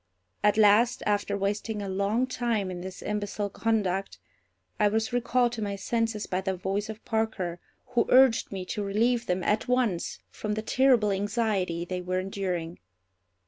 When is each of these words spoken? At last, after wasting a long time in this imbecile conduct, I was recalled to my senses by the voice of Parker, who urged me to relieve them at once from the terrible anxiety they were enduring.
At 0.43 0.57
last, 0.57 1.03
after 1.05 1.37
wasting 1.37 1.79
a 1.83 1.87
long 1.87 2.25
time 2.25 2.71
in 2.71 2.81
this 2.81 3.03
imbecile 3.03 3.51
conduct, 3.51 4.17
I 4.79 4.87
was 4.87 5.13
recalled 5.13 5.51
to 5.51 5.61
my 5.61 5.75
senses 5.75 6.25
by 6.25 6.41
the 6.41 6.57
voice 6.57 6.89
of 6.89 7.05
Parker, 7.05 7.59
who 7.89 8.07
urged 8.09 8.51
me 8.51 8.65
to 8.65 8.81
relieve 8.83 9.27
them 9.27 9.43
at 9.43 9.67
once 9.67 10.17
from 10.31 10.55
the 10.55 10.63
terrible 10.63 11.11
anxiety 11.11 11.85
they 11.85 12.01
were 12.01 12.17
enduring. 12.19 12.79